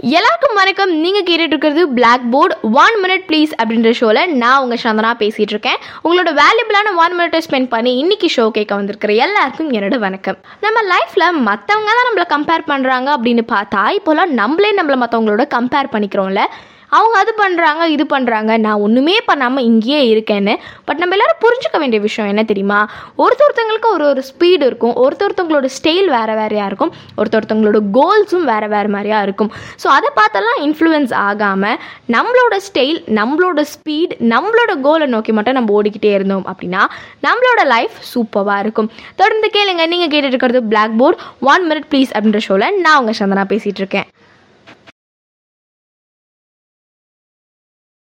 [0.00, 0.92] எல்லாருக்கும் வணக்கம்.
[1.02, 5.78] நீங்கள் கேட்டுட்டு இருக்கிறது black board one minute please அப்படின்ற ஷோவில் நான் உங்கள் சந்தனா பேசிகிட்டு இருக்கேன்
[6.04, 10.38] உங்களோட வேல்யூபிளான ஒன் மினிட்டை ஸ்பெண்ட் பண்ணி இன்னைக்கு ஷோ கேட்க வந்திருக்கிற எல்லாருக்கும் என்னோட வணக்கம்.
[10.64, 16.42] நம்ம லைஃப்பில் மற்றவங்க தான் நம்மளை கம்பேர் பண்ணுறாங்க அப்படின்னு பார்த்தா இப்போலாம் நம்மளே நம்மளை மற்றவங்களோட கம்பேர் பண்ணிக்கிறோம்ல.
[16.96, 20.54] அவங்க அது பண்ணுறாங்க இது பண்ணுறாங்க நான் ஒன்றுமே பண்ணாமல் இங்கேயே இருக்கேன்னு.
[20.88, 22.80] பட் நம்ம எல்லாரும் புரிஞ்சுக்க வேண்டிய விஷயம் என்ன தெரியுமா?
[23.24, 24.94] ஒருத்தொருத்தங்களுக்கு ஒரு ஒரு ஸ்பீடு இருக்கும்.
[25.04, 26.92] ஒருத்தொருத்தவங்களோட ஸ்டைல் வேறு வேறையாக இருக்கும்.
[27.20, 29.50] ஒருத்தொருத்தவங்களோட கோல்ஸும் வேறு வேறு மாதிரியாக இருக்கும்.
[29.84, 31.78] ஸோ அதை பார்த்தெல்லாம் இன்ஃப்ளூயன்ஸ் ஆகாமல்
[32.16, 36.82] நம்மளோட ஸ்டைல் நம்மளோட ஸ்பீட் நம்மளோட கோலை நோக்கி மட்டும் நம்ம ஓடிக்கிட்டே இருந்தோம் அப்படின்னா
[37.28, 38.90] நம்மளோட லைஃப் சூப்பராக இருக்கும்.
[39.22, 39.86] தொடர்ந்து கேளுங்க.
[39.94, 44.08] நீங்கள் கேட்டுட்டு இருக்கிறது black board one minute please அப்படின்ற ஷோவில் நான் உங்கள் சந்தனா பேசிகிட்டு இருக்கேன்.